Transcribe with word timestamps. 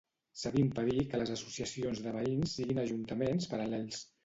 S'ha 0.43 0.51
d'impedir 0.53 1.03
que 1.11 1.19
les 1.23 1.33
associacions 1.35 2.03
de 2.07 2.15
veïns 2.17 2.57
siguin 2.59 2.83
ajuntaments 2.87 3.53
paral·lels. 3.55 4.05